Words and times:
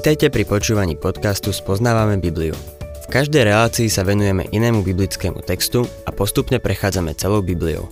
Vitajte 0.00 0.32
pri 0.32 0.48
počúvaní 0.48 0.96
podcastu 0.96 1.52
Spoznávame 1.52 2.16
Bibliu. 2.16 2.56
V 3.04 3.06
každej 3.12 3.52
relácii 3.52 3.92
sa 3.92 4.00
venujeme 4.00 4.48
inému 4.48 4.80
biblickému 4.80 5.44
textu 5.44 5.84
a 6.08 6.10
postupne 6.16 6.56
prechádzame 6.56 7.12
celou 7.12 7.44
Bibliou. 7.44 7.84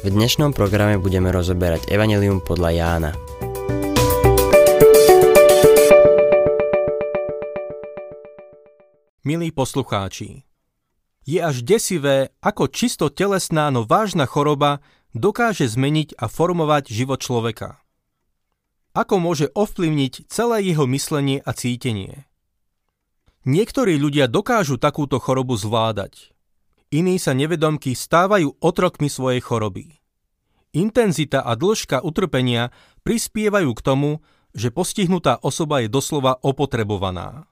V 0.00 0.08
dnešnom 0.08 0.56
programe 0.56 0.96
budeme 0.96 1.28
rozoberať 1.28 1.92
Evangelium 1.92 2.40
podľa 2.40 2.70
Jána. 2.72 3.12
Milí 9.20 9.52
poslucháči, 9.52 10.48
je 11.28 11.36
až 11.36 11.60
desivé, 11.60 12.32
ako 12.40 12.72
čisto 12.72 13.12
telesná, 13.12 13.68
no 13.68 13.84
vážna 13.84 14.24
choroba 14.24 14.80
dokáže 15.12 15.68
zmeniť 15.68 16.16
a 16.16 16.32
formovať 16.32 16.88
život 16.88 17.20
človeka. 17.20 17.81
Ako 18.92 19.16
môže 19.16 19.48
ovplyvniť 19.56 20.28
celé 20.28 20.68
jeho 20.68 20.84
myslenie 20.84 21.40
a 21.40 21.56
cítenie. 21.56 22.28
Niektorí 23.48 23.98
ľudia 23.98 24.28
dokážu 24.28 24.76
takúto 24.78 25.16
chorobu 25.18 25.56
zvládať. 25.56 26.30
Iní 26.92 27.16
sa 27.16 27.32
nevedomky 27.32 27.96
stávajú 27.96 28.60
otrokmi 28.60 29.08
svojej 29.08 29.40
choroby. 29.40 29.98
Intenzita 30.76 31.40
a 31.40 31.56
dĺžka 31.56 32.04
utrpenia 32.04 32.70
prispievajú 33.00 33.72
k 33.72 33.80
tomu, 33.84 34.10
že 34.52 34.68
postihnutá 34.70 35.40
osoba 35.40 35.80
je 35.80 35.88
doslova 35.88 36.36
opotrebovaná. 36.44 37.48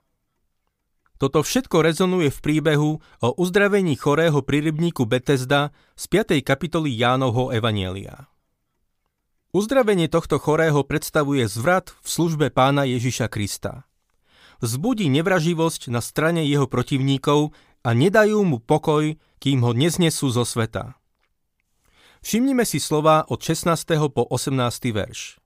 Toto 1.20 1.44
všetko 1.44 1.84
rezonuje 1.84 2.32
v 2.32 2.40
príbehu 2.40 2.90
o 3.00 3.28
uzdravení 3.36 3.92
chorého 3.96 4.40
pri 4.40 4.64
rybníku 4.64 5.04
Betesda 5.04 5.68
z 5.92 6.04
5. 6.08 6.40
kapitoly 6.40 6.96
Jánovho 6.96 7.52
Evanielia. 7.52 8.29
Uzdravenie 9.50 10.06
tohto 10.06 10.38
chorého 10.38 10.86
predstavuje 10.86 11.42
zvrat 11.50 11.90
v 11.90 12.06
službe 12.06 12.46
pána 12.54 12.86
Ježiša 12.86 13.26
Krista. 13.26 13.82
Vzbudí 14.62 15.10
nevraživosť 15.10 15.90
na 15.90 15.98
strane 15.98 16.46
jeho 16.46 16.70
protivníkov 16.70 17.50
a 17.82 17.90
nedajú 17.90 18.46
mu 18.46 18.62
pokoj, 18.62 19.18
kým 19.42 19.66
ho 19.66 19.74
neznesú 19.74 20.30
zo 20.30 20.46
sveta. 20.46 20.94
Všimnime 22.22 22.62
si 22.62 22.78
slova 22.78 23.26
od 23.26 23.42
16. 23.42 23.74
po 24.14 24.22
18. 24.30 24.54
verš. 24.94 25.42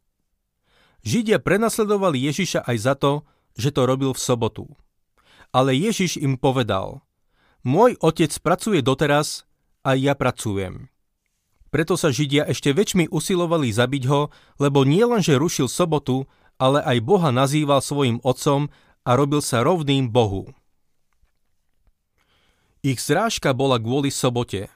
Židia 1.00 1.40
prenasledovali 1.40 2.28
Ježiša 2.28 2.60
aj 2.68 2.76
za 2.76 3.00
to, 3.00 3.24
že 3.56 3.72
to 3.72 3.88
robil 3.88 4.12
v 4.12 4.20
sobotu. 4.20 4.68
Ale 5.48 5.72
Ježiš 5.72 6.20
im 6.20 6.36
povedal, 6.36 7.00
môj 7.64 7.96
otec 8.04 8.36
pracuje 8.44 8.84
doteraz 8.84 9.48
a 9.80 9.96
ja 9.96 10.12
pracujem. 10.12 10.92
Preto 11.74 11.98
sa 11.98 12.14
Židia 12.14 12.46
ešte 12.46 12.70
väčšmi 12.70 13.10
usilovali 13.10 13.74
zabiť 13.74 14.06
ho, 14.06 14.30
lebo 14.62 14.86
nielenže 14.86 15.34
rušil 15.34 15.66
sobotu, 15.66 16.30
ale 16.54 16.78
aj 16.78 17.02
Boha 17.02 17.34
nazýval 17.34 17.82
svojim 17.82 18.22
otcom 18.22 18.70
a 19.02 19.10
robil 19.18 19.42
sa 19.42 19.66
rovným 19.66 20.06
Bohu. 20.06 20.54
Ich 22.86 23.02
zrážka 23.02 23.50
bola 23.58 23.82
kvôli 23.82 24.14
sobote. 24.14 24.70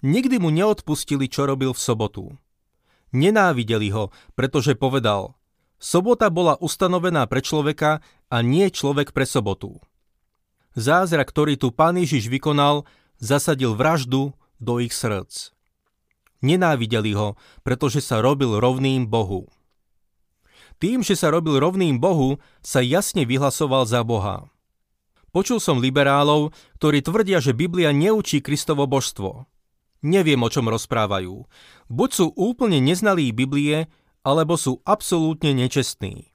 Nikdy 0.00 0.40
mu 0.40 0.48
neodpustili, 0.48 1.28
čo 1.28 1.44
robil 1.44 1.76
v 1.76 1.84
sobotu. 1.84 2.24
Nenávideli 3.12 3.92
ho, 3.92 4.08
pretože 4.32 4.72
povedal, 4.72 5.36
sobota 5.76 6.32
bola 6.32 6.56
ustanovená 6.56 7.28
pre 7.28 7.44
človeka 7.44 8.00
a 8.32 8.40
nie 8.40 8.72
človek 8.72 9.12
pre 9.12 9.28
sobotu. 9.28 9.84
Zázrak, 10.80 11.28
ktorý 11.28 11.60
tu 11.60 11.76
pán 11.76 12.00
Ježiš 12.00 12.32
vykonal, 12.32 12.88
zasadil 13.20 13.76
vraždu 13.76 14.32
do 14.56 14.80
ich 14.80 14.96
srdc. 14.96 15.55
Nenávideli 16.46 17.10
ho, 17.18 17.34
pretože 17.66 17.98
sa 17.98 18.22
robil 18.22 18.62
rovným 18.62 19.10
Bohu. 19.10 19.50
Tým, 20.78 21.02
že 21.02 21.18
sa 21.18 21.34
robil 21.34 21.58
rovným 21.58 21.98
Bohu, 21.98 22.38
sa 22.62 22.78
jasne 22.78 23.26
vyhlasoval 23.26 23.82
za 23.90 24.06
Boha. 24.06 24.46
Počul 25.34 25.58
som 25.58 25.82
liberálov, 25.82 26.54
ktorí 26.78 27.02
tvrdia, 27.02 27.42
že 27.42 27.50
Biblia 27.52 27.90
neučí 27.90 28.38
Kristovo 28.38 28.86
božstvo. 28.86 29.50
Neviem, 30.06 30.38
o 30.40 30.48
čom 30.48 30.70
rozprávajú. 30.70 31.44
Buď 31.90 32.10
sú 32.14 32.26
úplne 32.38 32.78
neznalí 32.78 33.34
Biblie, 33.34 33.90
alebo 34.24 34.56
sú 34.56 34.80
absolútne 34.86 35.52
nečestní. 35.52 36.32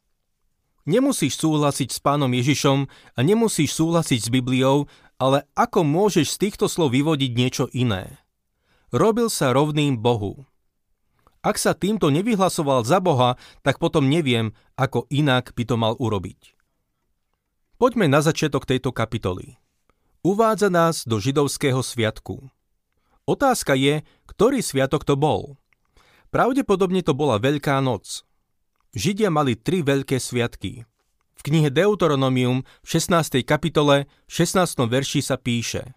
Nemusíš 0.85 1.37
súhlasiť 1.37 1.89
s 1.93 1.99
pánom 2.01 2.29
Ježišom 2.29 2.89
a 2.89 3.19
nemusíš 3.21 3.73
súhlasiť 3.77 4.19
s 4.21 4.29
Bibliou, 4.33 4.89
ale 5.21 5.45
ako 5.53 5.85
môžeš 5.85 6.37
z 6.37 6.49
týchto 6.49 6.65
slov 6.65 6.93
vyvodiť 6.97 7.31
niečo 7.37 7.65
iné? 7.73 8.20
Robil 8.91 9.31
sa 9.31 9.55
rovným 9.55 9.95
Bohu. 9.95 10.43
Ak 11.41 11.57
sa 11.57 11.73
týmto 11.73 12.13
nevyhlasoval 12.13 12.85
za 12.85 13.01
Boha, 13.01 13.39
tak 13.65 13.81
potom 13.81 14.05
neviem, 14.05 14.53
ako 14.77 15.09
inak 15.09 15.55
by 15.57 15.63
to 15.65 15.75
mal 15.79 15.95
urobiť. 15.97 16.53
Poďme 17.81 18.05
na 18.05 18.21
začiatok 18.21 18.69
tejto 18.69 18.93
kapitoly. 18.93 19.57
Uvádza 20.21 20.69
nás 20.69 21.01
do 21.07 21.17
židovského 21.17 21.81
sviatku. 21.81 22.45
Otázka 23.25 23.73
je, 23.73 24.05
ktorý 24.29 24.61
sviatok 24.61 25.01
to 25.01 25.17
bol. 25.17 25.57
Pravdepodobne 26.29 27.01
to 27.01 27.17
bola 27.17 27.41
Veľká 27.41 27.81
noc– 27.81 28.21
Židia 28.91 29.31
mali 29.31 29.55
tri 29.55 29.79
veľké 29.87 30.19
sviatky. 30.19 30.83
V 31.39 31.41
knihe 31.47 31.71
Deuteronomium 31.71 32.67
v 32.83 32.87
16. 32.91 33.39
kapitole 33.47 34.11
16. 34.27 34.83
verši 34.83 35.23
sa 35.23 35.39
píše 35.39 35.95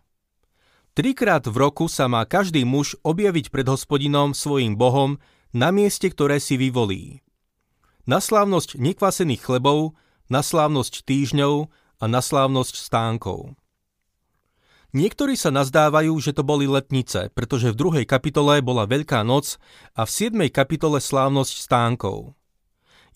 Trikrát 0.94 1.43
v 1.43 1.59
roku 1.59 1.91
sa 1.91 2.06
má 2.06 2.22
každý 2.22 2.62
muž 2.62 2.94
objaviť 3.03 3.50
pred 3.50 3.66
hospodinom 3.66 4.31
svojim 4.31 4.78
bohom 4.78 5.19
na 5.50 5.75
mieste, 5.75 6.06
ktoré 6.06 6.38
si 6.38 6.55
vyvolí. 6.55 7.19
Na 8.06 8.22
slávnosť 8.22 8.78
nekvasených 8.78 9.43
chlebov, 9.43 9.99
na 10.31 10.47
slávnosť 10.47 11.03
týždňov 11.03 11.66
a 11.99 12.05
na 12.06 12.22
slávnosť 12.22 12.78
stánkov. 12.78 13.59
Niektorí 14.94 15.34
sa 15.34 15.50
nazdávajú, 15.50 16.15
že 16.22 16.31
to 16.31 16.47
boli 16.47 16.71
letnice, 16.71 17.26
pretože 17.34 17.75
v 17.75 17.78
druhej 17.78 18.06
kapitole 18.06 18.62
bola 18.62 18.87
Veľká 18.87 19.26
noc 19.26 19.59
a 19.99 20.06
v 20.06 20.11
7. 20.31 20.47
kapitole 20.55 21.03
slávnosť 21.03 21.59
stánkov. 21.59 22.38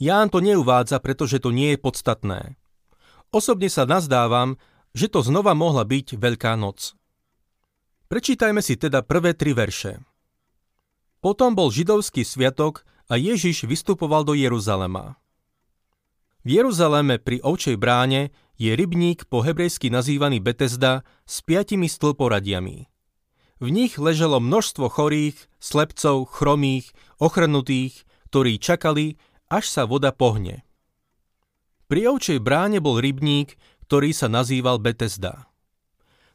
Ján 0.03 0.35
to 0.35 0.43
neuvádza, 0.43 0.99
pretože 0.99 1.39
to 1.39 1.55
nie 1.55 1.75
je 1.75 1.79
podstatné. 1.79 2.59
Osobne 3.31 3.71
sa 3.71 3.87
nazdávam, 3.87 4.59
že 4.91 5.07
to 5.07 5.23
znova 5.23 5.55
mohla 5.55 5.87
byť 5.87 6.19
Veľká 6.19 6.59
noc. 6.59 6.98
Prečítajme 8.09 8.65
si 8.65 8.81
teda 8.81 9.05
prvé 9.05 9.37
tri 9.37 9.53
verše. 9.53 10.01
Potom 11.21 11.53
bol 11.53 11.69
židovský 11.69 12.25
sviatok 12.25 12.89
a 13.05 13.21
Ježiš 13.21 13.69
vystupoval 13.69 14.25
do 14.25 14.33
Jeruzalema. 14.33 15.21
V 16.41 16.57
Jeruzaleme 16.57 17.21
pri 17.21 17.45
ovčej 17.45 17.77
bráne 17.77 18.33
je 18.57 18.73
rybník 18.73 19.29
po 19.29 19.45
hebrejsky 19.45 19.93
nazývaný 19.93 20.41
Betesda 20.41 21.05
s 21.29 21.45
piatimi 21.45 21.85
stĺporadiami. 21.85 22.89
V 23.59 23.69
nich 23.69 24.01
leželo 24.01 24.41
množstvo 24.41 24.89
chorých, 24.89 25.37
slepcov, 25.61 26.33
chromých, 26.33 26.95
ochrnutých, 27.21 28.09
ktorí 28.33 28.57
čakali, 28.57 29.21
až 29.53 29.69
sa 29.69 29.83
voda 29.85 30.17
pohne. 30.17 30.65
Pri 31.93 32.09
ovčej 32.09 32.41
bráne 32.41 32.81
bol 32.81 33.03
rybník, 33.03 33.61
ktorý 33.85 34.17
sa 34.17 34.33
nazýval 34.33 34.81
Betesda. 34.81 35.48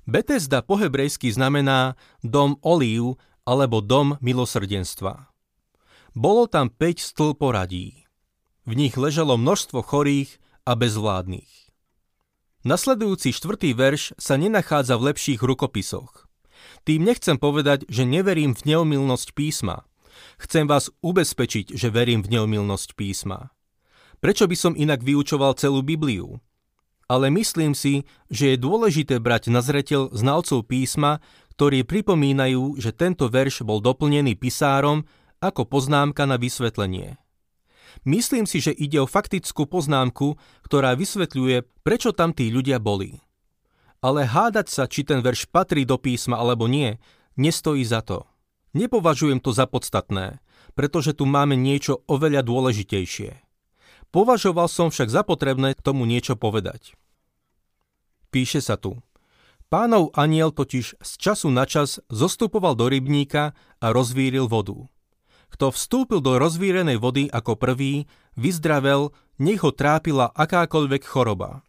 Betesda 0.04 0.60
po 0.62 0.76
hebrejsky 0.76 1.32
znamená 1.32 1.96
dom 2.22 2.60
olív 2.60 3.16
alebo 3.48 3.80
dom 3.80 4.20
milosrdenstva. 4.20 5.32
Bolo 6.14 6.46
tam 6.46 6.70
5 6.70 7.14
stĺporadí. 7.14 8.04
V 8.64 8.74
nich 8.76 8.96
ležalo 8.96 9.36
množstvo 9.36 9.84
chorých 9.84 10.40
a 10.64 10.76
bezvládnych. 10.76 11.52
Nasledujúci 12.64 13.36
štvrtý 13.36 13.76
verš 13.76 14.16
sa 14.16 14.40
nenachádza 14.40 14.96
v 14.96 15.12
lepších 15.12 15.44
rukopisoch. 15.44 16.32
Tým 16.88 17.04
nechcem 17.04 17.36
povedať, 17.36 17.84
že 17.92 18.08
neverím 18.08 18.56
v 18.56 18.76
neomilnosť 18.76 19.36
písma– 19.36 19.84
Chcem 20.40 20.66
vás 20.70 20.90
ubezpečiť, 21.02 21.76
že 21.76 21.94
verím 21.94 22.24
v 22.24 22.38
neomilnosť 22.38 22.96
písma. 22.98 23.54
Prečo 24.24 24.48
by 24.48 24.56
som 24.56 24.74
inak 24.78 25.04
vyučoval 25.04 25.60
celú 25.60 25.84
Bibliu? 25.84 26.40
Ale 27.12 27.28
myslím 27.34 27.76
si, 27.76 28.08
že 28.32 28.56
je 28.56 28.64
dôležité 28.64 29.20
brať 29.20 29.52
na 29.52 29.60
zreteľ 29.60 30.16
znalcov 30.16 30.66
písma, 30.66 31.20
ktorí 31.54 31.86
pripomínajú, 31.86 32.82
že 32.82 32.96
tento 32.96 33.30
verš 33.30 33.62
bol 33.68 33.84
doplnený 33.84 34.34
pisárom 34.40 35.06
ako 35.44 35.68
poznámka 35.68 36.24
na 36.26 36.40
vysvetlenie. 36.40 37.20
Myslím 38.08 38.50
si, 38.50 38.58
že 38.58 38.74
ide 38.74 38.98
o 38.98 39.08
faktickú 39.08 39.70
poznámku, 39.70 40.40
ktorá 40.66 40.98
vysvetľuje, 40.98 41.86
prečo 41.86 42.10
tam 42.10 42.34
tí 42.34 42.50
ľudia 42.50 42.82
boli. 42.82 43.22
Ale 44.02 44.26
hádať 44.26 44.68
sa, 44.68 44.84
či 44.90 45.06
ten 45.06 45.22
verš 45.22 45.48
patrí 45.48 45.86
do 45.86 46.02
písma 46.02 46.42
alebo 46.42 46.66
nie, 46.66 46.98
nestojí 47.38 47.86
za 47.86 48.02
to. 48.02 48.26
Nepovažujem 48.74 49.38
to 49.38 49.54
za 49.54 49.70
podstatné, 49.70 50.42
pretože 50.74 51.14
tu 51.14 51.30
máme 51.30 51.54
niečo 51.54 52.02
oveľa 52.10 52.42
dôležitejšie. 52.42 53.43
Považoval 54.14 54.70
som 54.70 54.94
však 54.94 55.10
za 55.10 55.26
potrebné 55.26 55.74
k 55.74 55.82
tomu 55.82 56.06
niečo 56.06 56.38
povedať. 56.38 56.94
Píše 58.30 58.62
sa 58.62 58.78
tu. 58.78 59.02
Pánov 59.74 60.14
aniel 60.14 60.54
totiž 60.54 61.02
z 61.02 61.12
času 61.18 61.50
na 61.50 61.66
čas 61.66 61.98
zostupoval 62.14 62.78
do 62.78 62.86
rybníka 62.94 63.58
a 63.82 63.88
rozvíril 63.90 64.46
vodu. 64.46 64.86
Kto 65.50 65.74
vstúpil 65.74 66.22
do 66.22 66.38
rozvírenej 66.38 67.02
vody 67.02 67.26
ako 67.26 67.58
prvý, 67.58 68.06
vyzdravel, 68.38 69.10
nech 69.42 69.66
ho 69.66 69.74
trápila 69.74 70.30
akákoľvek 70.38 71.02
choroba. 71.10 71.66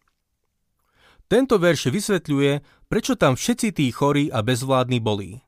Tento 1.25 1.57
verš 1.57 1.89
vysvetľuje, 1.89 2.85
prečo 2.85 3.17
tam 3.17 3.33
všetci 3.33 3.73
tí 3.73 3.89
chorí 3.89 4.29
a 4.29 4.45
bezvládni 4.45 5.01
boli. 5.01 5.41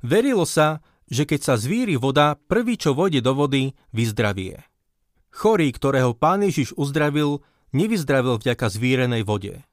Verilo 0.00 0.48
sa, 0.48 0.80
že 1.04 1.28
keď 1.28 1.40
sa 1.52 1.54
zvíri 1.60 2.00
voda, 2.00 2.32
prvý, 2.36 2.80
čo 2.80 2.96
vojde 2.96 3.20
do 3.20 3.36
vody, 3.36 3.76
vyzdravie. 3.92 4.64
Chorý, 5.34 5.74
ktorého 5.74 6.14
pán 6.14 6.46
Ježiš 6.46 6.78
uzdravil, 6.78 7.42
nevyzdravil 7.74 8.38
vďaka 8.38 8.70
zvírenej 8.70 9.26
vode. 9.26 9.66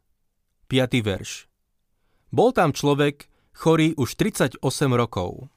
5. 0.73 1.05
verš. 1.05 1.45
Bol 2.33 2.49
tam 2.49 2.73
človek, 2.73 3.29
chorý 3.53 3.93
už 3.93 4.17
38 4.17 4.57
rokov. 4.97 5.53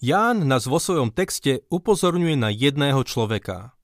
Ján 0.00 0.48
nás 0.48 0.64
vo 0.64 0.80
svojom 0.80 1.12
texte 1.12 1.68
upozorňuje 1.68 2.40
na 2.40 2.48
jedného 2.48 3.04
človeka. 3.04 3.76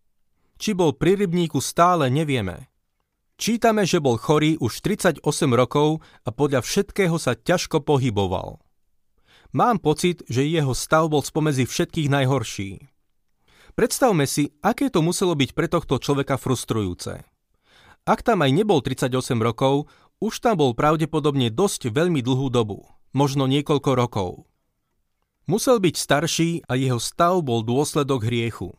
Či 0.56 0.72
bol 0.72 0.96
pri 0.96 1.20
rybníku 1.20 1.60
stále 1.60 2.08
nevieme. 2.08 2.72
Čítame, 3.36 3.84
že 3.84 4.00
bol 4.00 4.16
chorý 4.16 4.56
už 4.56 4.80
38 4.80 5.20
rokov 5.52 6.00
a 6.24 6.32
podľa 6.32 6.64
všetkého 6.64 7.20
sa 7.20 7.36
ťažko 7.36 7.84
pohyboval. 7.84 8.56
Mám 9.52 9.84
pocit, 9.84 10.24
že 10.32 10.48
jeho 10.48 10.72
stav 10.72 11.12
bol 11.12 11.20
spomedzi 11.20 11.68
všetkých 11.68 12.08
najhorší. 12.08 12.93
Predstavme 13.74 14.30
si, 14.30 14.54
aké 14.62 14.86
to 14.86 15.02
muselo 15.02 15.34
byť 15.34 15.50
pre 15.50 15.66
tohto 15.66 15.98
človeka 15.98 16.38
frustrujúce. 16.38 17.26
Ak 18.06 18.22
tam 18.22 18.46
aj 18.46 18.54
nebol 18.54 18.78
38 18.78 19.10
rokov, 19.42 19.90
už 20.22 20.38
tam 20.38 20.62
bol 20.62 20.78
pravdepodobne 20.78 21.50
dosť 21.50 21.90
veľmi 21.90 22.22
dlhú 22.22 22.54
dobu, 22.54 22.86
možno 23.10 23.50
niekoľko 23.50 23.90
rokov. 23.98 24.30
Musel 25.50 25.82
byť 25.82 25.94
starší 25.98 26.50
a 26.70 26.78
jeho 26.78 27.02
stav 27.02 27.42
bol 27.42 27.66
dôsledok 27.66 28.24
hriechu. 28.24 28.72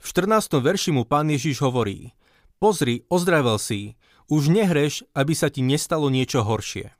V 0.00 0.06
14. 0.10 0.58
verši 0.64 0.90
mu 0.90 1.04
pán 1.04 1.28
Ježiš 1.28 1.60
hovorí 1.60 2.16
Pozri, 2.56 3.04
ozdravel 3.12 3.60
si, 3.60 4.00
už 4.32 4.48
nehreš, 4.48 5.04
aby 5.12 5.36
sa 5.36 5.52
ti 5.52 5.60
nestalo 5.60 6.08
niečo 6.08 6.40
horšie. 6.40 6.96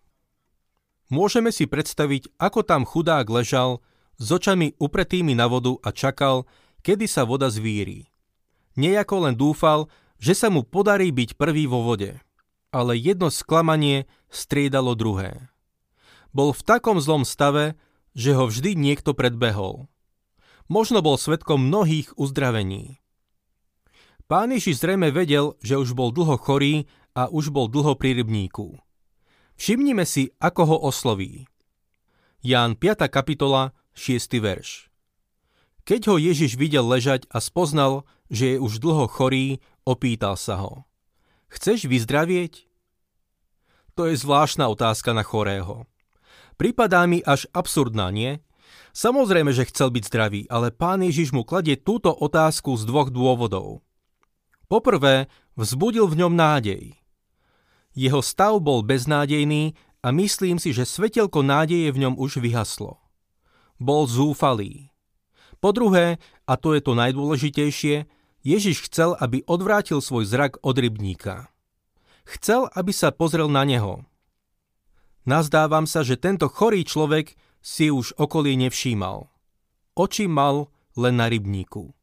Môžeme 1.08 1.48
si 1.48 1.64
predstaviť, 1.64 2.36
ako 2.36 2.60
tam 2.60 2.84
chudák 2.84 3.24
ležal, 3.32 3.80
s 4.20 4.28
očami 4.30 4.76
upretými 4.78 5.34
na 5.34 5.48
vodu 5.50 5.74
a 5.82 5.90
čakal, 5.90 6.46
kedy 6.84 7.08
sa 7.08 7.24
voda 7.24 7.48
zvíri. 7.48 8.12
Nejako 8.76 9.26
len 9.26 9.34
dúfal, 9.34 9.88
že 10.20 10.36
sa 10.36 10.52
mu 10.52 10.62
podarí 10.62 11.08
byť 11.10 11.40
prvý 11.40 11.64
vo 11.64 11.80
vode. 11.80 12.20
Ale 12.68 12.94
jedno 12.98 13.32
sklamanie 13.32 14.04
striedalo 14.28 14.92
druhé. 14.92 15.48
Bol 16.34 16.52
v 16.52 16.62
takom 16.66 17.00
zlom 17.00 17.24
stave, 17.24 17.78
že 18.12 18.36
ho 18.36 18.50
vždy 18.50 18.76
niekto 18.76 19.16
predbehol. 19.16 19.86
Možno 20.66 21.00
bol 21.00 21.16
svetkom 21.16 21.70
mnohých 21.70 22.12
uzdravení. 22.18 22.98
Pán 24.26 24.50
Ježiš 24.50 24.80
zrejme 24.80 25.12
vedel, 25.12 25.54
že 25.60 25.76
už 25.78 25.92
bol 25.92 26.10
dlho 26.10 26.40
chorý 26.40 26.90
a 27.14 27.30
už 27.30 27.54
bol 27.54 27.70
dlho 27.70 27.94
pri 27.94 28.18
rybníku. 28.18 28.80
Všimnime 29.54 30.02
si, 30.02 30.34
ako 30.42 30.62
ho 30.66 30.76
osloví. 30.88 31.46
Ján 32.42 32.74
5. 32.74 33.06
kapitola, 33.06 33.76
6. 33.94 34.42
verš. 34.42 34.93
Keď 35.84 36.00
ho 36.08 36.16
Ježiš 36.16 36.56
videl 36.56 36.84
ležať 36.88 37.28
a 37.28 37.44
spoznal, 37.44 38.08
že 38.32 38.56
je 38.56 38.58
už 38.60 38.80
dlho 38.80 39.04
chorý, 39.04 39.60
opýtal 39.84 40.40
sa 40.40 40.64
ho. 40.64 40.88
Chceš 41.52 41.84
vyzdravieť? 41.84 42.64
To 43.94 44.08
je 44.08 44.16
zvláštna 44.16 44.64
otázka 44.72 45.12
na 45.12 45.20
chorého. 45.20 45.84
Pripadá 46.56 47.04
mi 47.04 47.20
až 47.20 47.44
absurdná, 47.52 48.08
nie? 48.08 48.40
Samozrejme, 48.96 49.52
že 49.52 49.68
chcel 49.68 49.92
byť 49.92 50.04
zdravý, 50.08 50.40
ale 50.48 50.72
pán 50.72 51.04
Ježiš 51.04 51.36
mu 51.36 51.44
kladie 51.44 51.76
túto 51.76 52.14
otázku 52.14 52.74
z 52.80 52.88
dvoch 52.88 53.12
dôvodov. 53.12 53.84
Poprvé, 54.70 55.28
vzbudil 55.58 56.08
v 56.08 56.24
ňom 56.24 56.32
nádej. 56.32 56.96
Jeho 57.92 58.24
stav 58.24 58.56
bol 58.58 58.80
beznádejný 58.82 59.76
a 60.00 60.10
myslím 60.10 60.56
si, 60.56 60.72
že 60.72 60.88
svetelko 60.88 61.44
nádeje 61.44 61.92
v 61.92 62.08
ňom 62.08 62.14
už 62.16 62.40
vyhaslo. 62.40 62.98
Bol 63.78 64.08
zúfalý. 64.08 64.93
Po 65.64 65.72
druhé, 65.72 66.20
a 66.44 66.60
to 66.60 66.76
je 66.76 66.84
to 66.84 66.92
najdôležitejšie, 66.92 68.04
Ježiš 68.44 68.84
chcel, 68.92 69.16
aby 69.16 69.40
odvrátil 69.48 70.04
svoj 70.04 70.28
zrak 70.28 70.60
od 70.60 70.76
rybníka. 70.76 71.48
Chcel, 72.28 72.68
aby 72.76 72.92
sa 72.92 73.08
pozrel 73.08 73.48
na 73.48 73.64
neho, 73.64 74.04
Nazdávam 75.24 75.88
sa, 75.88 76.04
že 76.04 76.20
tento 76.20 76.52
chorý 76.52 76.84
človek 76.84 77.32
si 77.64 77.88
už 77.88 78.12
okolie 78.20 78.60
nevšímal. 78.60 79.24
Oči 79.96 80.28
mal 80.28 80.68
len 81.00 81.16
na 81.16 81.32
rybníku. 81.32 81.96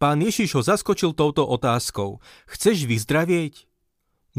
Pán 0.00 0.24
Ježiš 0.24 0.56
ho 0.56 0.62
zaskočil 0.64 1.12
touto 1.12 1.44
otázkou. 1.44 2.24
Chceš 2.48 2.88
vyzdravieť? 2.88 3.68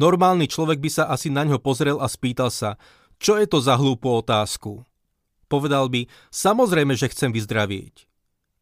Normálny 0.01 0.49
človek 0.49 0.81
by 0.81 0.89
sa 0.89 1.03
asi 1.13 1.29
na 1.29 1.45
ňo 1.45 1.61
pozrel 1.61 2.01
a 2.01 2.09
spýtal 2.09 2.49
sa, 2.49 2.81
čo 3.21 3.37
je 3.37 3.45
to 3.45 3.61
za 3.61 3.77
hlúpu 3.77 4.09
otázku. 4.09 4.81
Povedal 5.45 5.93
by, 5.93 6.09
samozrejme, 6.33 6.97
že 6.97 7.13
chcem 7.13 7.29
vyzdravieť. 7.29 8.10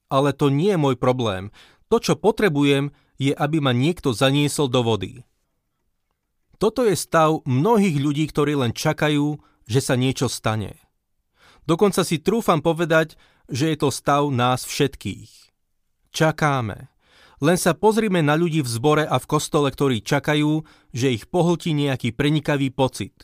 Ale 0.10 0.34
to 0.34 0.50
nie 0.50 0.74
je 0.74 0.82
môj 0.82 0.96
problém. 0.98 1.54
To, 1.90 2.02
čo 2.02 2.18
potrebujem, 2.18 2.94
je, 3.22 3.34
aby 3.34 3.62
ma 3.62 3.74
niekto 3.74 4.14
zaniesol 4.14 4.70
do 4.70 4.82
vody. 4.82 5.22
Toto 6.60 6.84
je 6.84 6.98
stav 6.98 7.40
mnohých 7.48 7.98
ľudí, 8.02 8.28
ktorí 8.28 8.58
len 8.58 8.76
čakajú, 8.76 9.40
že 9.64 9.80
sa 9.80 9.96
niečo 9.96 10.28
stane. 10.28 10.76
Dokonca 11.64 12.02
si 12.04 12.20
trúfam 12.20 12.60
povedať, 12.60 13.16
že 13.48 13.72
je 13.72 13.78
to 13.78 13.90
stav 13.94 14.28
nás 14.34 14.66
všetkých. 14.66 15.32
Čakáme. 16.10 16.90
Len 17.40 17.56
sa 17.56 17.72
pozrime 17.72 18.20
na 18.20 18.36
ľudí 18.36 18.60
v 18.60 18.68
zbore 18.68 19.06
a 19.08 19.16
v 19.16 19.30
kostole, 19.30 19.72
ktorí 19.72 20.04
čakajú, 20.04 20.68
že 20.92 21.16
ich 21.16 21.32
pohltí 21.32 21.72
nejaký 21.72 22.12
prenikavý 22.12 22.68
pocit. 22.74 23.24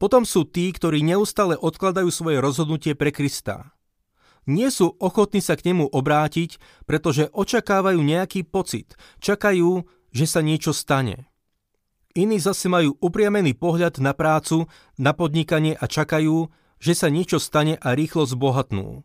Potom 0.00 0.24
sú 0.24 0.48
tí, 0.48 0.72
ktorí 0.72 1.04
neustále 1.04 1.60
odkladajú 1.60 2.08
svoje 2.08 2.40
rozhodnutie 2.40 2.96
pre 2.96 3.12
Krista. 3.12 3.75
Nie 4.46 4.70
sú 4.70 4.94
ochotní 5.02 5.42
sa 5.42 5.58
k 5.58 5.74
nemu 5.74 5.90
obrátiť, 5.90 6.62
pretože 6.86 7.26
očakávajú 7.34 7.98
nejaký 7.98 8.46
pocit, 8.46 8.94
čakajú, 9.18 9.82
že 10.14 10.26
sa 10.30 10.40
niečo 10.40 10.70
stane. 10.70 11.26
Iní 12.16 12.40
zase 12.40 12.70
majú 12.70 12.96
upriamený 13.02 13.58
pohľad 13.58 14.00
na 14.00 14.16
prácu, 14.16 14.70
na 14.96 15.12
podnikanie 15.12 15.76
a 15.76 15.84
čakajú, 15.84 16.48
že 16.80 16.94
sa 16.96 17.12
niečo 17.12 17.36
stane 17.36 17.76
a 17.76 17.92
rýchlo 17.92 18.24
zbohatnú. 18.24 19.04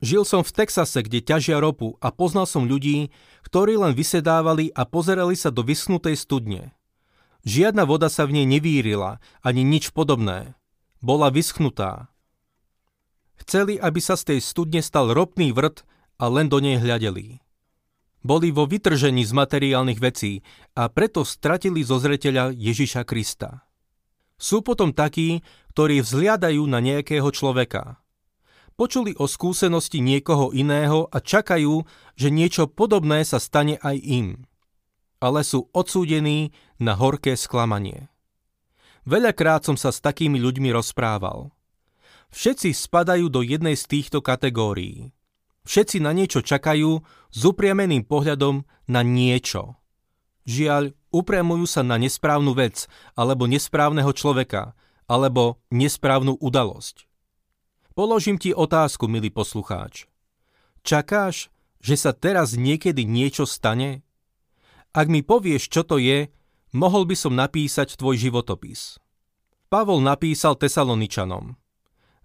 Žil 0.00 0.24
som 0.24 0.40
v 0.40 0.52
Texase, 0.52 1.04
kde 1.04 1.20
ťažia 1.24 1.60
ropu 1.60 1.96
a 2.00 2.08
poznal 2.08 2.48
som 2.48 2.64
ľudí, 2.64 3.12
ktorí 3.44 3.76
len 3.76 3.92
vysedávali 3.92 4.72
a 4.72 4.88
pozerali 4.88 5.36
sa 5.36 5.52
do 5.52 5.60
vyschnutej 5.60 6.16
studne. 6.16 6.72
Žiadna 7.44 7.84
voda 7.88 8.08
sa 8.12 8.24
v 8.28 8.40
nej 8.40 8.46
nevírila, 8.48 9.20
ani 9.40 9.64
nič 9.64 9.92
podobné. 9.92 10.56
Bola 11.00 11.32
vyschnutá. 11.32 12.12
Chceli, 13.40 13.80
aby 13.80 14.00
sa 14.04 14.20
z 14.20 14.36
tej 14.36 14.40
studne 14.44 14.84
stal 14.84 15.10
ropný 15.16 15.56
vrt 15.56 15.82
a 16.20 16.28
len 16.28 16.52
do 16.52 16.60
nej 16.60 16.76
hľadeli. 16.76 17.40
Boli 18.20 18.52
vo 18.52 18.68
vytržení 18.68 19.24
z 19.24 19.32
materiálnych 19.32 19.96
vecí 19.96 20.44
a 20.76 20.92
preto 20.92 21.24
stratili 21.24 21.80
zo 21.80 21.96
zreteľa 21.96 22.52
Ježiša 22.52 23.08
Krista. 23.08 23.64
Sú 24.36 24.60
potom 24.60 24.92
takí, 24.92 25.40
ktorí 25.72 26.04
vzliadajú 26.04 26.60
na 26.68 26.84
nejakého 26.84 27.28
človeka. 27.32 28.00
Počuli 28.76 29.12
o 29.16 29.28
skúsenosti 29.28 30.00
niekoho 30.00 30.52
iného 30.56 31.08
a 31.12 31.20
čakajú, 31.20 31.84
že 32.16 32.28
niečo 32.32 32.68
podobné 32.68 33.24
sa 33.24 33.36
stane 33.36 33.76
aj 33.80 33.96
im. 34.00 34.28
Ale 35.20 35.44
sú 35.44 35.68
odsúdení 35.76 36.56
na 36.80 36.96
horké 36.96 37.36
sklamanie. 37.36 38.08
Veľakrát 39.04 39.64
som 39.64 39.76
sa 39.76 39.92
s 39.92 40.00
takými 40.00 40.40
ľuďmi 40.40 40.72
rozprával. 40.72 41.52
Všetci 42.30 42.70
spadajú 42.70 43.26
do 43.26 43.42
jednej 43.42 43.74
z 43.74 43.84
týchto 43.90 44.22
kategórií. 44.22 45.10
Všetci 45.66 46.00
na 46.02 46.14
niečo 46.14 46.40
čakajú 46.40 47.02
s 47.30 47.40
upriameným 47.44 48.06
pohľadom 48.06 48.64
na 48.88 49.00
niečo. 49.02 49.76
Žiaľ, 50.48 50.96
upriamujú 51.12 51.66
sa 51.68 51.82
na 51.84 52.00
nesprávnu 52.00 52.56
vec, 52.56 52.86
alebo 53.14 53.44
nesprávneho 53.44 54.10
človeka, 54.14 54.72
alebo 55.10 55.60
nesprávnu 55.74 56.38
udalosť. 56.38 57.06
Položím 57.98 58.38
ti 58.38 58.54
otázku, 58.54 59.10
milý 59.10 59.28
poslucháč. 59.34 60.06
Čakáš, 60.86 61.52
že 61.82 61.98
sa 61.98 62.16
teraz 62.16 62.56
niekedy 62.56 63.04
niečo 63.04 63.44
stane? 63.44 64.06
Ak 64.96 65.10
mi 65.10 65.20
povieš, 65.20 65.68
čo 65.68 65.82
to 65.84 66.00
je, 66.00 66.30
mohol 66.72 67.04
by 67.04 67.14
som 67.18 67.36
napísať 67.36 67.98
tvoj 67.98 68.16
životopis. 68.16 68.96
Pavol 69.70 70.02
napísal 70.02 70.58
Tesaloničanom. 70.58 71.54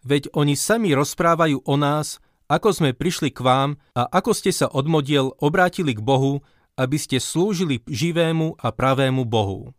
Veď 0.06 0.30
oni 0.38 0.54
sami 0.54 0.94
rozprávajú 0.94 1.66
o 1.66 1.76
nás, 1.82 2.22
ako 2.46 2.70
sme 2.78 2.94
prišli 2.94 3.34
k 3.34 3.42
vám 3.42 3.82
a 3.98 4.06
ako 4.06 4.38
ste 4.38 4.54
sa 4.54 4.70
od 4.70 4.86
modiel 4.86 5.34
obrátili 5.42 5.98
k 5.98 6.02
Bohu, 6.06 6.46
aby 6.78 7.02
ste 7.02 7.18
slúžili 7.18 7.82
živému 7.90 8.62
a 8.62 8.70
pravému 8.70 9.26
Bohu. 9.26 9.74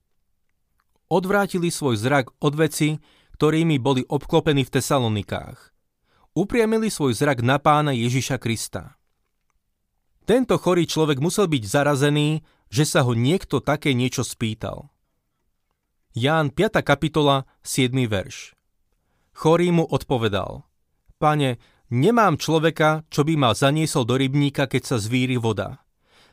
Odvrátili 1.07 1.71
svoj 1.71 1.95
zrak 2.03 2.35
od 2.43 2.59
veci, 2.59 2.99
ktorými 3.39 3.79
boli 3.79 4.03
obklopení 4.03 4.67
v 4.67 4.75
Tesalonikách. 4.75 5.71
upriamili 6.37 6.91
svoj 6.91 7.15
zrak 7.17 7.41
na 7.47 7.63
pána 7.63 7.95
Ježiša 7.95 8.37
Krista. 8.43 8.99
Tento 10.27 10.59
chorý 10.59 10.91
človek 10.91 11.23
musel 11.23 11.47
byť 11.47 11.63
zarazený, 11.65 12.43
že 12.67 12.83
sa 12.83 13.07
ho 13.07 13.15
niekto 13.15 13.63
také 13.63 13.95
niečo 13.95 14.27
spýtal. 14.27 14.91
Ján 16.19 16.51
5. 16.51 16.83
kapitola 16.83 17.47
7. 17.63 17.95
verš 18.11 18.56
Chorý 19.37 19.69
mu 19.69 19.85
odpovedal 19.85 20.65
Pane, 21.21 21.61
nemám 21.93 22.41
človeka, 22.41 23.05
čo 23.13 23.21
by 23.21 23.37
ma 23.37 23.53
zaniesol 23.53 24.09
do 24.09 24.17
rybníka, 24.17 24.65
keď 24.65 24.83
sa 24.85 24.97
zvíri 24.97 25.37
voda. 25.37 25.85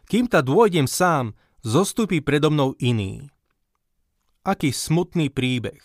Kým 0.08 0.32
ta 0.32 0.40
dôjdem 0.40 0.88
sám, 0.88 1.36
zostupí 1.64 2.24
predo 2.24 2.48
mnou 2.48 2.80
iný. 2.80 3.28
Aký 4.44 4.72
smutný 4.72 5.28
príbeh. 5.32 5.80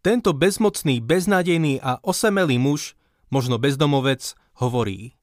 Tento 0.00 0.32
bezmocný, 0.32 1.00
beznádejný 1.04 1.80
a 1.84 2.00
osamelý 2.04 2.56
muž, 2.60 2.96
možno 3.28 3.60
bezdomovec, 3.60 4.32
hovorí. 4.60 5.16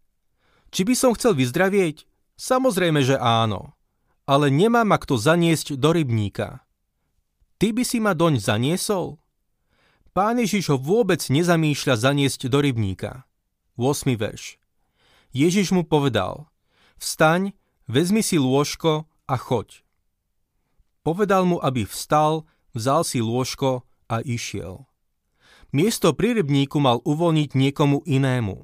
Či 0.69 0.81
by 0.85 0.93
som 0.93 1.11
chcel 1.13 1.37
vyzdravieť? 1.37 2.05
Samozrejme, 2.37 3.01
že 3.05 3.17
áno. 3.17 3.73
Ale 4.25 4.49
nemá 4.49 4.81
ma 4.81 4.97
kto 4.97 5.17
zaniesť 5.17 5.77
do 5.77 5.93
rybníka. 5.93 6.65
Ty 7.61 7.71
by 7.71 7.83
si 7.85 7.97
ma 8.01 8.17
doň 8.17 8.41
zaniesol? 8.41 9.21
Pán 10.15 10.39
Ježiš 10.39 10.71
ho 10.71 10.79
vôbec 10.79 11.19
nezamýšľa 11.19 11.99
zaniesť 11.99 12.47
do 12.47 12.63
rybníka. 12.63 13.27
8. 13.75 14.15
verš. 14.15 14.55
Ježiš 15.35 15.75
mu 15.75 15.83
povedal, 15.83 16.47
vstaň, 16.95 17.51
vezmi 17.91 18.23
si 18.23 18.39
lôžko 18.39 19.11
a 19.27 19.35
choď. 19.35 19.83
Povedal 21.03 21.43
mu, 21.43 21.59
aby 21.59 21.83
vstal, 21.83 22.47
vzal 22.71 23.03
si 23.03 23.19
lôžko 23.19 23.83
a 24.07 24.23
išiel. 24.23 24.87
Miesto 25.75 26.15
pri 26.15 26.39
rybníku 26.39 26.79
mal 26.79 27.03
uvoľniť 27.03 27.51
niekomu 27.51 28.07
inému. 28.07 28.63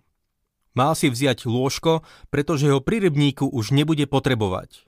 Mal 0.71 0.95
si 0.95 1.11
vziať 1.11 1.51
lôžko, 1.51 2.07
pretože 2.31 2.71
ho 2.71 2.79
pri 2.79 3.11
rybníku 3.11 3.43
už 3.43 3.75
nebude 3.75 4.07
potrebovať. 4.07 4.87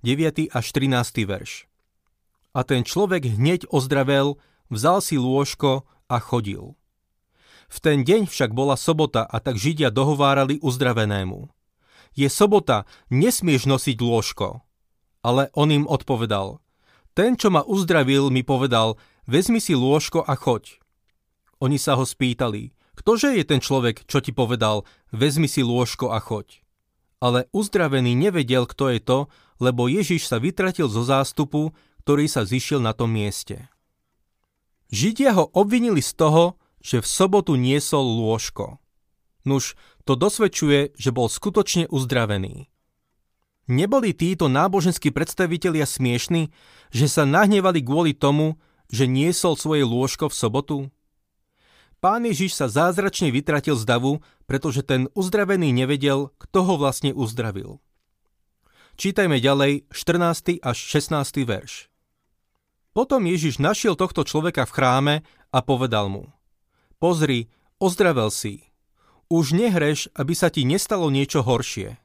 9. 0.00 0.48
až 0.48 0.66
13. 0.72 1.28
verš 1.28 1.68
A 2.56 2.64
ten 2.64 2.88
človek 2.88 3.28
hneď 3.36 3.68
ozdravel, 3.68 4.40
vzal 4.70 5.04
si 5.04 5.18
lôžko 5.18 5.84
a 6.08 6.16
chodil. 6.22 6.78
V 7.70 7.78
ten 7.78 8.02
deň 8.02 8.26
však 8.26 8.50
bola 8.50 8.74
sobota 8.74 9.22
a 9.22 9.38
tak 9.38 9.54
Židia 9.54 9.94
dohovárali 9.94 10.58
uzdravenému. 10.58 11.50
Je 12.18 12.26
sobota, 12.26 12.86
nesmieš 13.10 13.70
nosiť 13.70 13.98
lôžko. 14.02 14.66
Ale 15.22 15.52
on 15.54 15.70
im 15.70 15.86
odpovedal, 15.86 16.58
ten, 17.14 17.34
čo 17.34 17.50
ma 17.50 17.66
uzdravil, 17.66 18.30
mi 18.30 18.46
povedal, 18.46 18.96
vezmi 19.26 19.58
si 19.58 19.74
lôžko 19.74 20.22
a 20.24 20.34
choď. 20.38 20.78
Oni 21.60 21.76
sa 21.76 21.98
ho 21.98 22.06
spýtali, 22.06 22.72
ktože 22.96 23.34
je 23.34 23.44
ten 23.44 23.60
človek, 23.60 24.06
čo 24.06 24.22
ti 24.22 24.32
povedal, 24.32 24.86
vezmi 25.10 25.50
si 25.50 25.60
lôžko 25.60 26.14
a 26.14 26.18
choď. 26.22 26.62
Ale 27.20 27.50
uzdravený 27.52 28.16
nevedel, 28.16 28.64
kto 28.64 28.88
je 28.96 29.00
to, 29.02 29.18
lebo 29.60 29.90
Ježiš 29.90 30.30
sa 30.30 30.40
vytratil 30.40 30.88
zo 30.88 31.04
zástupu, 31.04 31.76
ktorý 32.02 32.24
sa 32.30 32.48
zišiel 32.48 32.80
na 32.80 32.96
tom 32.96 33.12
mieste. 33.12 33.68
Židia 34.90 35.38
ho 35.38 35.46
obvinili 35.54 36.02
z 36.02 36.18
toho, 36.18 36.58
že 36.82 36.98
v 36.98 37.06
sobotu 37.06 37.54
niesol 37.54 38.02
lôžko. 38.02 38.82
Nuž, 39.46 39.78
to 40.02 40.18
dosvedčuje, 40.18 40.98
že 40.98 41.10
bol 41.14 41.30
skutočne 41.30 41.86
uzdravený. 41.86 42.66
Neboli 43.70 44.10
títo 44.10 44.50
náboženskí 44.50 45.14
predstavitelia 45.14 45.86
smiešní, 45.86 46.50
že 46.90 47.06
sa 47.06 47.22
nahnevali 47.22 47.86
kvôli 47.86 48.18
tomu, 48.18 48.58
že 48.90 49.06
niesol 49.06 49.54
svoje 49.54 49.86
lôžko 49.86 50.26
v 50.26 50.34
sobotu? 50.34 50.78
Pán 52.02 52.26
Ježiš 52.26 52.58
sa 52.58 52.66
zázračne 52.66 53.30
vytratil 53.30 53.78
z 53.78 53.84
davu, 53.86 54.24
pretože 54.50 54.82
ten 54.82 55.06
uzdravený 55.14 55.70
nevedel, 55.70 56.34
kto 56.40 56.66
ho 56.66 56.74
vlastne 56.80 57.14
uzdravil. 57.14 57.78
Čítajme 58.98 59.38
ďalej 59.38 59.86
14. 59.92 60.64
až 60.64 60.76
16. 60.76 61.46
verš. 61.46 61.89
Potom 63.00 63.24
Ježiš 63.24 63.56
našiel 63.56 63.96
tohto 63.96 64.28
človeka 64.28 64.68
v 64.68 64.74
chráme 64.76 65.14
a 65.48 65.64
povedal 65.64 66.12
mu 66.12 66.28
Pozri, 67.00 67.48
ozdravel 67.80 68.28
si. 68.28 68.68
Už 69.32 69.56
nehreš, 69.56 70.12
aby 70.12 70.36
sa 70.36 70.52
ti 70.52 70.68
nestalo 70.68 71.08
niečo 71.08 71.40
horšie 71.40 71.96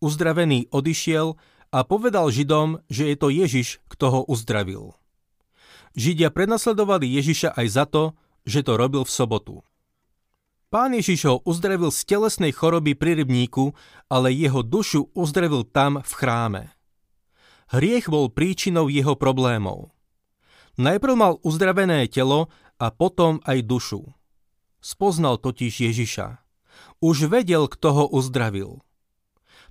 uzdravený 0.00 0.68
odišiel 0.72 1.36
a 1.72 1.78
povedal 1.82 2.28
Židom, 2.30 2.84
že 2.86 3.12
je 3.12 3.16
to 3.16 3.28
Ježiš, 3.32 3.68
kto 3.90 4.06
ho 4.12 4.20
uzdravil. 4.28 4.94
Židia 5.96 6.28
prenasledovali 6.28 7.08
Ježiša 7.16 7.56
aj 7.56 7.66
za 7.72 7.84
to, 7.88 8.12
že 8.44 8.62
to 8.62 8.76
robil 8.76 9.02
v 9.02 9.10
sobotu. 9.12 9.56
Pán 10.68 10.92
Ježiš 10.92 11.20
ho 11.24 11.34
uzdravil 11.46 11.88
z 11.88 12.04
telesnej 12.04 12.52
choroby 12.52 12.92
pri 12.92 13.22
rybníku, 13.22 13.72
ale 14.12 14.34
jeho 14.34 14.60
dušu 14.60 15.08
uzdravil 15.16 15.64
tam 15.64 16.04
v 16.04 16.12
chráme. 16.12 16.75
Hriech 17.66 18.06
bol 18.06 18.30
príčinou 18.30 18.86
jeho 18.86 19.18
problémov. 19.18 19.90
Najprv 20.78 21.14
mal 21.18 21.34
uzdravené 21.42 22.06
telo 22.06 22.52
a 22.78 22.92
potom 22.92 23.42
aj 23.42 23.64
dušu. 23.64 24.02
Spoznal 24.78 25.40
totiž 25.42 25.90
Ježiša. 25.90 26.38
Už 27.02 27.26
vedel, 27.26 27.66
kto 27.66 27.88
ho 27.90 28.04
uzdravil. 28.12 28.84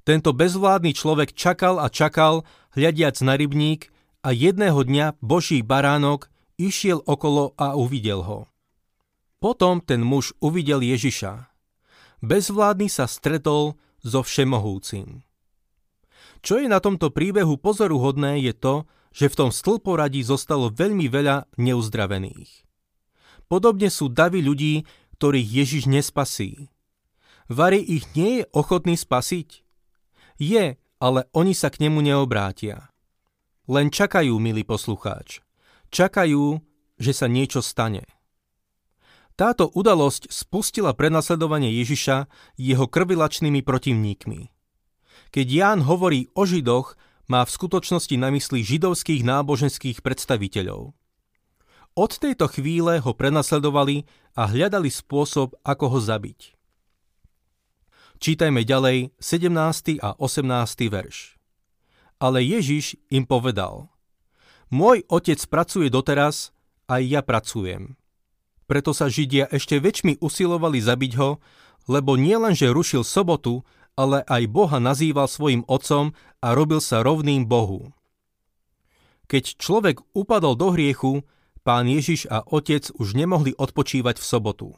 Tento 0.05 0.35
bezvládny 0.35 0.91
človek 0.93 1.33
čakal 1.33 1.81
a 1.81 1.89
čakal, 1.89 2.43
hľadiac 2.75 3.15
na 3.23 3.33
rybník 3.39 3.89
a 4.21 4.33
jedného 4.35 4.81
dňa 4.85 5.17
boží 5.23 5.63
baránok 5.65 6.29
išiel 6.59 7.01
okolo 7.05 7.57
a 7.57 7.73
uvidel 7.79 8.21
ho. 8.25 8.39
Potom 9.39 9.79
ten 9.79 10.01
muž 10.01 10.33
uvidel 10.41 10.81
Ježiša. 10.81 11.49
Bezvládny 12.25 12.89
sa 12.89 13.05
stretol 13.05 13.77
so 14.01 14.25
všemohúcim. 14.25 15.21
Čo 16.41 16.59
je 16.59 16.67
na 16.67 16.83
tomto 16.83 17.11
príbehu 17.13 17.59
pozoruhodné 17.59 18.43
je 18.43 18.53
to, 18.55 18.75
že 19.15 19.31
v 19.31 19.37
tom 19.39 19.49
stĺporadí 19.53 20.19
zostalo 20.27 20.67
veľmi 20.67 21.07
veľa 21.07 21.47
neuzdravených. 21.55 22.67
Podobne 23.47 23.87
sú 23.87 24.11
davy 24.11 24.43
ľudí, 24.43 24.83
ktorých 25.15 25.47
Ježiš 25.47 25.83
nespasí. 25.87 26.67
Vary 27.47 27.79
ich 27.79 28.09
nie 28.17 28.41
je 28.41 28.45
ochotný 28.51 28.97
spasiť? 28.97 29.63
Je, 30.41 30.75
ale 30.99 31.19
oni 31.31 31.53
sa 31.53 31.71
k 31.71 31.87
nemu 31.87 32.01
neobrátia. 32.01 32.89
Len 33.69 33.93
čakajú, 33.93 34.35
milý 34.41 34.67
poslucháč. 34.67 35.39
Čakajú, 35.93 36.59
že 36.99 37.11
sa 37.13 37.29
niečo 37.31 37.63
stane. 37.63 38.03
Táto 39.35 39.67
udalosť 39.67 40.31
spustila 40.31 40.95
prenasledovanie 40.95 41.71
Ježiša 41.83 42.27
jeho 42.55 42.87
krvilačnými 42.87 43.67
protivníkmi. 43.67 44.54
Keď 45.31 45.47
Ján 45.47 45.79
hovorí 45.83 46.31
o 46.37 46.47
Židoch, 46.47 46.95
má 47.25 47.41
v 47.41 47.53
skutočnosti 47.53 48.15
na 48.21 48.29
mysli 48.29 48.61
židovských 48.61 49.25
náboženských 49.25 50.05
predstaviteľov. 50.05 50.93
Od 51.95 52.11
tejto 52.11 52.51
chvíle 52.51 52.99
ho 52.99 53.11
prenasledovali 53.15 54.03
a 54.35 54.51
hľadali 54.51 54.91
spôsob, 54.91 55.55
ako 55.63 55.85
ho 55.95 55.99
zabiť. 56.03 56.53
Čítajme 58.19 58.67
ďalej 58.67 59.15
17. 59.19 59.99
a 60.03 60.15
18. 60.19 60.91
verš. 60.91 61.39
Ale 62.19 62.43
Ježiš 62.43 62.99
im 63.11 63.27
povedal, 63.27 63.91
Môj 64.71 65.07
otec 65.07 65.39
pracuje 65.47 65.87
doteraz, 65.87 66.55
aj 66.87 67.01
ja 67.05 67.21
pracujem. 67.23 67.95
Preto 68.65 68.97
sa 68.97 69.07
Židia 69.11 69.45
ešte 69.53 69.77
väčšmi 69.77 70.17
usilovali 70.19 70.81
zabiť 70.81 71.13
ho, 71.21 71.37
lebo 71.85 72.17
nielenže 72.17 72.65
rušil 72.73 73.05
sobotu, 73.05 73.61
ale 73.95 74.23
aj 74.27 74.43
Boha 74.51 74.77
nazýval 74.83 75.31
svojim 75.31 75.63
otcom 75.65 76.11
a 76.43 76.47
robil 76.51 76.83
sa 76.83 77.01
rovným 77.01 77.47
Bohu. 77.47 77.95
Keď 79.25 79.57
človek 79.57 80.03
upadol 80.13 80.53
do 80.53 80.69
hriechu, 80.75 81.25
pán 81.65 81.89
Ježiš 81.89 82.29
a 82.29 82.45
otec 82.45 82.93
už 82.93 83.17
nemohli 83.17 83.57
odpočívať 83.57 84.21
v 84.21 84.25
sobotu. 84.25 84.69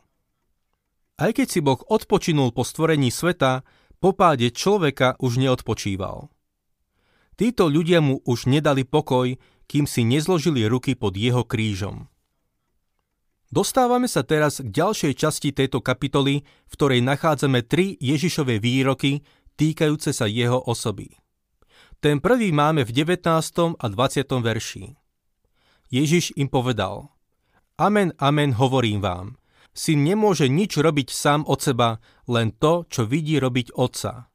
Aj 1.17 1.33
keď 1.33 1.47
si 1.49 1.59
Boh 1.59 1.81
odpočinul 1.89 2.53
po 2.53 2.61
stvorení 2.61 3.09
sveta, 3.09 3.65
po 3.97 4.13
páde 4.13 4.53
človeka 4.53 5.17
už 5.17 5.41
neodpočíval. 5.41 6.29
Títo 7.37 7.69
ľudia 7.69 8.01
mu 8.01 8.21
už 8.21 8.49
nedali 8.49 8.85
pokoj, 8.85 9.33
kým 9.67 9.85
si 9.89 10.05
nezložili 10.05 10.65
ruky 10.69 10.93
pod 10.93 11.17
jeho 11.17 11.43
krížom. 11.43 12.09
Dostávame 13.47 14.11
sa 14.11 14.27
teraz 14.27 14.59
k 14.59 14.67
ďalšej 14.67 15.13
časti 15.15 15.49
tejto 15.55 15.79
kapitoly, 15.79 16.43
v 16.43 16.73
ktorej 16.75 16.99
nachádzame 17.03 17.63
tri 17.63 17.95
Ježišové 17.97 18.59
výroky 18.59 19.23
týkajúce 19.55 20.11
sa 20.11 20.27
jeho 20.27 20.59
osoby. 20.67 21.15
Ten 22.03 22.21
prvý 22.21 22.51
máme 22.53 22.83
v 22.83 22.91
19. 22.93 23.23
a 23.79 23.85
20. 23.87 24.27
verši. 24.43 24.85
Ježiš 25.87 26.35
im 26.35 26.51
povedal, 26.51 27.09
Amen, 27.79 28.11
amen, 28.19 28.59
hovorím 28.59 29.01
vám– 29.01 29.27
Syn 29.77 30.01
nemôže 30.01 30.49
nič 30.49 30.73
robiť 30.73 31.13
sám 31.13 31.45
od 31.45 31.61
seba, 31.61 32.01
len 32.25 32.49
to, 32.57 32.89
čo 32.89 33.05
vidí 33.05 33.37
robiť 33.37 33.77
otca. 33.77 34.25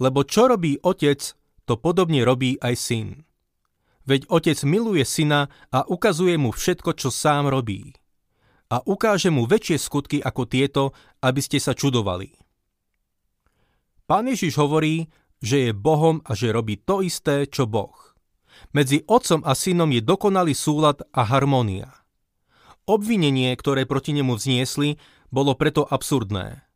Lebo 0.00 0.24
čo 0.24 0.48
robí 0.48 0.80
otec, 0.80 1.20
to 1.68 1.76
podobne 1.76 2.24
robí 2.24 2.56
aj 2.64 2.80
syn. 2.80 3.28
Veď 4.08 4.32
otec 4.32 4.56
miluje 4.64 5.04
syna 5.04 5.52
a 5.68 5.84
ukazuje 5.84 6.40
mu 6.40 6.56
všetko, 6.56 6.96
čo 6.96 7.12
sám 7.12 7.52
robí. 7.52 7.92
A 8.70 8.78
ukáže 8.86 9.34
mu 9.34 9.50
väčšie 9.50 9.76
skutky 9.76 10.18
ako 10.22 10.46
tieto, 10.46 10.82
aby 11.20 11.42
ste 11.42 11.58
sa 11.58 11.74
čudovali. 11.74 12.30
Pán 14.06 14.30
Ježiš 14.30 14.58
hovorí, 14.58 15.10
že 15.42 15.70
je 15.70 15.72
Bohom 15.74 16.22
a 16.22 16.34
že 16.38 16.54
robí 16.54 16.78
to 16.78 17.02
isté, 17.02 17.50
čo 17.50 17.66
Boh. 17.66 17.94
Medzi 18.70 19.02
otcom 19.06 19.42
a 19.42 19.56
synom 19.56 19.90
je 19.90 20.02
dokonalý 20.04 20.54
súlad 20.54 21.02
a 21.10 21.26
harmónia. 21.26 21.90
Obvinenie, 22.86 23.54
ktoré 23.54 23.86
proti 23.86 24.14
nemu 24.14 24.34
vzniesli, 24.34 24.98
bolo 25.30 25.54
preto 25.54 25.86
absurdné. 25.86 26.66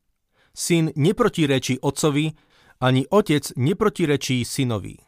Syn 0.55 0.95
neprotirečí 0.95 1.83
otcovi, 1.83 2.31
ani 2.79 3.07
otec 3.11 3.51
neprotirečí 3.59 4.47
synovi. 4.47 5.03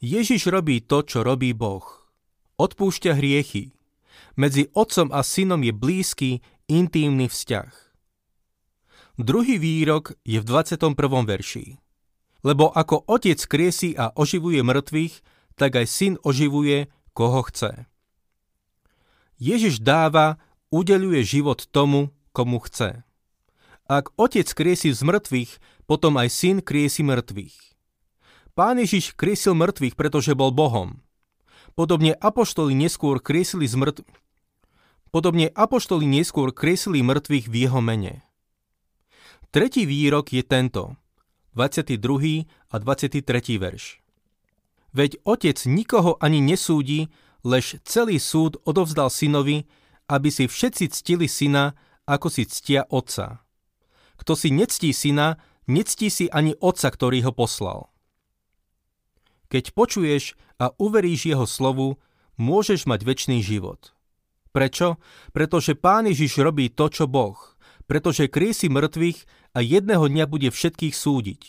Ježiš 0.00 0.48
robí 0.48 0.80
to, 0.84 1.04
čo 1.04 1.20
robí 1.24 1.52
Boh. 1.52 1.84
Odpúšťa 2.56 3.16
hriechy. 3.16 3.76
Medzi 4.34 4.66
otcom 4.74 5.14
a 5.14 5.22
synom 5.22 5.62
je 5.62 5.70
blízky, 5.70 6.30
intímny 6.66 7.30
vzťah. 7.30 7.70
Druhý 9.14 9.62
výrok 9.62 10.18
je 10.26 10.42
v 10.42 10.44
21. 10.44 10.98
verši. 11.22 11.78
Lebo 12.42 12.66
ako 12.74 13.06
otec 13.06 13.38
kriesi 13.46 13.94
a 13.94 14.10
oživuje 14.10 14.58
mŕtvych, 14.66 15.14
tak 15.54 15.78
aj 15.78 15.86
syn 15.86 16.12
oživuje, 16.26 16.90
koho 17.14 17.46
chce. 17.46 17.86
Ježiš 19.38 19.78
dáva, 19.78 20.42
udeluje 20.74 21.22
život 21.22 21.62
tomu, 21.70 22.10
komu 22.34 22.58
chce. 22.66 23.06
Ak 23.86 24.10
otec 24.18 24.50
kriesi 24.50 24.90
z 24.90 24.98
mŕtvych, 25.06 25.62
potom 25.86 26.18
aj 26.18 26.34
syn 26.34 26.58
kriesi 26.58 27.06
mŕtvych. 27.06 27.54
Pán 28.58 28.82
Ježiš 28.82 29.14
kriesil 29.14 29.54
mŕtvych, 29.54 29.94
pretože 29.94 30.34
bol 30.34 30.50
Bohom. 30.50 31.06
Podobne 31.78 32.18
apoštoli 32.18 32.74
neskôr 32.74 33.22
kriesili 33.22 33.70
z 33.70 33.78
mŕtvych. 33.78 34.23
Podobne 35.14 35.46
apoštoli 35.46 36.10
neskôr 36.10 36.50
kriesili 36.50 36.98
mŕtvych 36.98 37.46
v 37.46 37.54
jeho 37.54 37.78
mene. 37.78 38.26
Tretí 39.54 39.86
výrok 39.86 40.34
je 40.34 40.42
tento, 40.42 40.98
22. 41.54 42.50
a 42.50 42.74
23. 42.82 43.22
verš. 43.54 44.02
Veď 44.90 45.22
otec 45.22 45.54
nikoho 45.70 46.18
ani 46.18 46.42
nesúdi, 46.42 47.14
lež 47.46 47.78
celý 47.86 48.18
súd 48.18 48.58
odovzdal 48.66 49.06
synovi, 49.06 49.70
aby 50.10 50.34
si 50.34 50.50
všetci 50.50 50.90
ctili 50.90 51.30
syna, 51.30 51.78
ako 52.10 52.26
si 52.34 52.42
ctia 52.50 52.82
otca. 52.90 53.46
Kto 54.18 54.34
si 54.34 54.50
nectí 54.50 54.90
syna, 54.90 55.38
nectí 55.70 56.10
si 56.10 56.26
ani 56.26 56.58
otca, 56.58 56.90
ktorý 56.90 57.22
ho 57.22 57.30
poslal. 57.30 57.86
Keď 59.46 59.78
počuješ 59.78 60.34
a 60.58 60.74
uveríš 60.74 61.30
jeho 61.30 61.46
slovu, 61.46 62.02
môžeš 62.34 62.90
mať 62.90 63.06
väčší 63.06 63.38
život. 63.38 63.93
Prečo? 64.54 65.02
Pretože 65.34 65.74
Pán 65.74 66.06
Ježiš 66.06 66.38
robí 66.38 66.70
to, 66.70 66.86
čo 66.86 67.10
Boh– 67.10 67.36
pretože 67.84 68.32
krísi 68.32 68.72
mŕtvych 68.72 69.18
a 69.54 69.58
jedného 69.60 70.08
dňa 70.08 70.24
bude 70.26 70.48
všetkých 70.48 70.94
súdiť. 70.96 71.42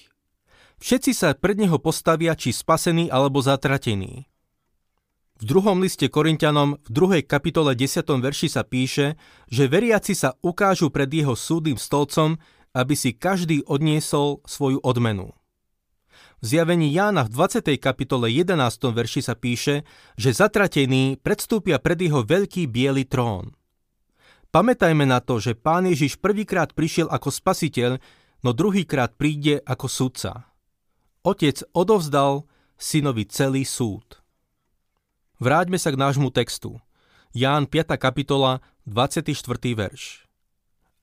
Všetci 0.75 1.11
sa 1.15 1.31
pred 1.33 1.55
neho 1.55 1.79
postavia, 1.79 2.35
či 2.35 2.51
spasení 2.51 3.07
alebo 3.07 3.39
zatratení. 3.39 4.27
V 5.35 5.43
druhom 5.43 5.83
liste 5.83 6.07
Korintianom 6.07 6.79
v 6.79 6.89
druhej 6.91 7.23
kapitole 7.27 7.75
10. 7.75 8.07
verši 8.07 8.47
sa 8.47 8.63
píše, 8.63 9.19
že 9.51 9.67
veriaci 9.67 10.15
sa 10.15 10.35
ukážu 10.39 10.87
pred 10.91 11.11
jeho 11.11 11.35
súdnym 11.35 11.75
stolcom, 11.75 12.39
aby 12.71 12.95
si 12.95 13.15
každý 13.15 13.63
odniesol 13.67 14.43
svoju 14.47 14.79
odmenu. 14.83 15.35
Zjavení 16.45 16.93
Jána 16.93 17.25
v 17.25 17.33
20. 17.33 17.73
kapitole 17.81 18.29
11. 18.29 18.53
verši 18.93 19.25
sa 19.25 19.33
píše, 19.33 19.81
že 20.13 20.29
zatratení 20.29 21.17
predstúpia 21.17 21.81
pred 21.81 21.97
jeho 21.97 22.21
veľký 22.21 22.69
biely 22.69 23.09
trón. 23.09 23.57
Pamätajme 24.53 25.09
na 25.09 25.25
to, 25.25 25.41
že 25.41 25.57
Pán 25.57 25.89
Ježiš 25.89 26.21
prvýkrát 26.21 26.69
prišiel 26.77 27.09
ako 27.09 27.33
spasiteľ, 27.33 27.97
no 28.45 28.53
druhýkrát 28.53 29.17
príde 29.17 29.57
ako 29.65 29.89
sudca. 29.89 30.53
Otec 31.25 31.65
odovzdal 31.73 32.45
synovi 32.77 33.25
celý 33.25 33.65
súd. 33.65 34.21
Vráťme 35.41 35.81
sa 35.81 35.89
k 35.89 35.97
nášmu 35.97 36.29
textu. 36.29 36.77
Ján 37.33 37.65
5. 37.65 37.97
kapitola, 37.97 38.61
24. 38.85 39.33
verš. 39.73 40.29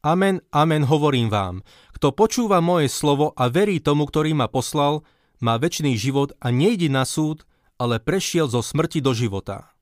Amen, 0.07 0.38
amen, 0.55 0.87
hovorím 0.87 1.35
vám. 1.35 1.67
Kto 1.99 2.14
počúva 2.14 2.62
moje 2.62 2.87
slovo 2.87 3.35
a 3.35 3.51
verí 3.51 3.83
tomu, 3.83 4.07
ktorý 4.07 4.38
ma 4.38 4.47
poslal, 4.47 5.03
má 5.43 5.59
väčší 5.59 5.99
život 5.99 6.33
a 6.39 6.55
nejde 6.55 6.87
na 6.87 7.03
súd, 7.03 7.43
ale 7.77 7.99
prešiel 7.99 8.47
zo 8.47 8.63
smrti 8.63 9.03
do 9.03 9.11
života. 9.11 9.75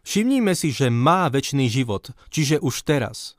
Všimnime 0.00 0.56
si, 0.56 0.72
že 0.72 0.88
má 0.88 1.28
väčší 1.28 1.68
život, 1.68 2.16
čiže 2.32 2.62
už 2.64 2.88
teraz. 2.88 3.36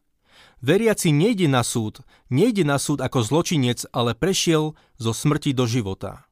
Veriaci 0.62 1.14
nejde 1.14 1.50
na 1.50 1.62
súd, 1.66 2.06
nejde 2.30 2.62
na 2.62 2.78
súd 2.78 3.02
ako 3.02 3.26
zločinec, 3.26 3.90
ale 3.94 4.14
prešiel 4.14 4.78
zo 4.98 5.12
smrti 5.14 5.54
do 5.58 5.66
života. 5.66 6.26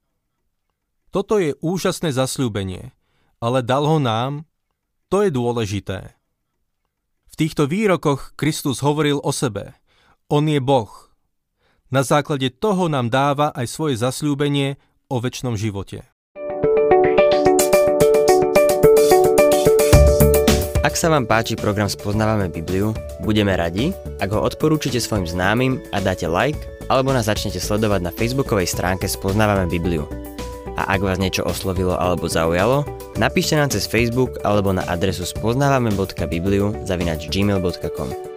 Toto 1.13 1.39
je 1.39 1.55
úžasné 1.63 2.11
zasľúbenie, 2.11 2.91
ale 3.39 3.63
dal 3.63 3.85
ho 3.87 4.01
nám, 4.01 4.43
to 5.07 5.23
je 5.23 5.31
dôležité. 5.31 6.17
V 7.29 7.33
týchto 7.37 7.69
výrokoch 7.69 8.33
Kristus 8.35 8.83
hovoril 8.83 9.21
o 9.21 9.31
sebe. 9.31 9.77
On 10.27 10.43
je 10.43 10.59
Boh. 10.59 11.04
Na 11.93 12.01
základe 12.01 12.49
toho 12.49 12.89
nám 12.89 13.13
dáva 13.13 13.53
aj 13.53 13.69
svoje 13.69 13.95
zasľúbenie 14.01 14.81
o 15.05 15.21
väčšnom 15.21 15.53
živote. 15.53 16.01
Ak 20.81 20.93
sa 20.97 21.09
vám 21.09 21.29
páči 21.29 21.57
program 21.57 21.89
Spoznávame 21.89 22.49
Bibliu, 22.49 22.93
budeme 23.21 23.53
radi, 23.57 23.93
ak 24.21 24.29
ho 24.33 24.41
odporúčite 24.41 24.97
svojim 25.01 25.25
známym 25.29 25.81
a 25.93 26.01
dáte 26.01 26.29
like, 26.29 26.61
alebo 26.89 27.09
nás 27.09 27.25
začnete 27.25 27.57
sledovať 27.57 28.01
na 28.05 28.13
facebookovej 28.13 28.69
stránke 28.69 29.09
Spoznávame 29.09 29.69
Bibliu. 29.69 30.05
A 30.77 30.97
ak 30.97 31.01
vás 31.05 31.17
niečo 31.21 31.45
oslovilo 31.45 31.97
alebo 31.97 32.29
zaujalo, 32.29 32.85
napíšte 33.17 33.57
nám 33.57 33.73
cez 33.73 33.89
Facebook 33.89 34.41
alebo 34.41 34.73
na 34.73 34.83
adresu 34.89 35.25
spoznávame.bibliu 35.25 36.85
zavinač 36.85 37.31
gmail.com. 37.31 38.34